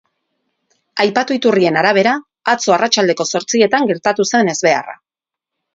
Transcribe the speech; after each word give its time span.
Aipatu 1.03 1.35
iturrien 1.39 1.77
arabera, 1.83 2.15
atzo 2.55 2.75
arratsaldeko 2.79 3.29
zortzietan 3.35 3.89
gertatu 3.95 4.31
zen 4.35 4.53
ezbeharra. 4.57 5.03